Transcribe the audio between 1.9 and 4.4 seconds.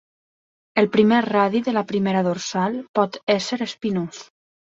primera dorsal pot ésser espinós.